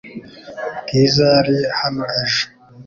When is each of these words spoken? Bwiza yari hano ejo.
Bwiza 0.83 1.23
yari 1.35 1.57
hano 1.79 2.03
ejo. 2.21 2.43